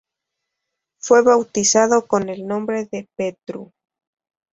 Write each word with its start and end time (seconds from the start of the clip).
Fue 0.99 1.21
bautizado 1.21 2.07
con 2.07 2.29
el 2.29 2.47
nombre 2.47 2.85
de 2.85 3.07
Petru. 3.15 3.71